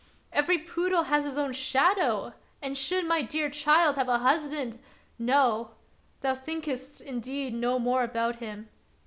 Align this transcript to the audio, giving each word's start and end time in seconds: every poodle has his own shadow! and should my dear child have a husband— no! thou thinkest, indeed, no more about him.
every 0.33 0.57
poodle 0.57 1.03
has 1.03 1.25
his 1.25 1.37
own 1.37 1.53
shadow! 1.53 2.33
and 2.59 2.75
should 2.75 3.05
my 3.05 3.21
dear 3.21 3.51
child 3.51 3.97
have 3.97 4.09
a 4.09 4.17
husband— 4.17 4.79
no! 5.19 5.75
thou 6.21 6.33
thinkest, 6.33 7.01
indeed, 7.01 7.53
no 7.53 7.77
more 7.77 8.01
about 8.01 8.37
him. 8.37 8.67